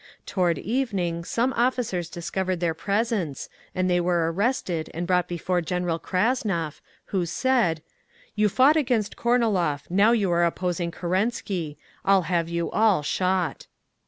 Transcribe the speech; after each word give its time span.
Toward 0.25 0.57
evening 0.57 1.23
some 1.23 1.53
officers 1.53 2.09
discovered 2.09 2.59
their 2.59 2.73
presence 2.73 3.49
and 3.75 3.87
they 3.87 4.01
were 4.01 4.31
arrested 4.33 4.89
and 4.95 5.05
brought 5.05 5.27
before 5.27 5.61
General 5.61 5.99
Krasnov, 5.99 6.81
who 7.13 7.23
said, 7.27 7.83
"You 8.33 8.49
fought 8.49 8.75
against 8.75 9.15
Kornilov; 9.15 9.83
now 9.91 10.11
you 10.11 10.31
are 10.31 10.43
opposing 10.43 10.89
Kerensky. 10.89 11.77
I'll 12.03 12.23
have 12.23 12.49
you 12.49 12.71
all 12.71 13.03
shot!" 13.03 13.67